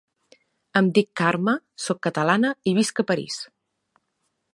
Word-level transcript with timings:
Em 0.79 0.87
dic 0.95 1.09
Carme, 1.21 1.53
soc 1.87 1.99
catalana 2.07 2.51
i 2.71 2.73
visc 2.79 3.03
a 3.05 3.09
París. 3.13 3.37